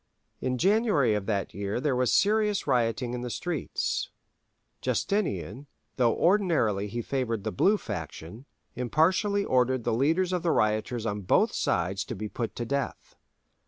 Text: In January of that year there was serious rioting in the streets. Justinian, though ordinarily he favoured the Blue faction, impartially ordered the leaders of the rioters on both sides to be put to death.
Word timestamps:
In 0.41 0.57
January 0.57 1.13
of 1.13 1.27
that 1.27 1.53
year 1.53 1.79
there 1.79 1.95
was 1.95 2.11
serious 2.11 2.65
rioting 2.65 3.13
in 3.13 3.21
the 3.21 3.29
streets. 3.29 4.09
Justinian, 4.81 5.67
though 5.97 6.15
ordinarily 6.15 6.87
he 6.87 7.03
favoured 7.03 7.43
the 7.43 7.51
Blue 7.51 7.77
faction, 7.77 8.45
impartially 8.75 9.45
ordered 9.45 9.83
the 9.83 9.93
leaders 9.93 10.33
of 10.33 10.41
the 10.41 10.49
rioters 10.49 11.05
on 11.05 11.21
both 11.21 11.53
sides 11.53 12.03
to 12.05 12.15
be 12.15 12.27
put 12.27 12.55
to 12.55 12.65
death. 12.65 13.13